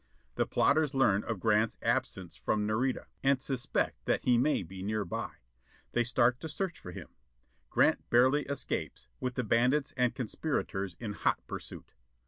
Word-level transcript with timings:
The 0.33 0.47
plotters 0.47 0.95
learn 0.95 1.23
of 1.25 1.39
Grant's 1.39 1.77
absence 1.83 2.35
from 2.35 2.65
Nareda, 2.65 3.05
and 3.21 3.39
suspect 3.39 4.03
that 4.05 4.23
he 4.23 4.35
may 4.35 4.63
be 4.63 4.81
nearby. 4.81 5.33
They 5.91 6.03
start 6.03 6.39
to 6.39 6.49
search 6.49 6.79
for 6.79 6.89
him. 6.91 7.09
Grant 7.69 8.09
barely 8.09 8.41
escapes, 8.47 9.07
with 9.19 9.35
the 9.35 9.43
bandits 9.43 9.93
and 9.95 10.15
conspirators 10.15 10.97
in 10.99 11.13
hot 11.13 11.45
pursuit. 11.45 11.91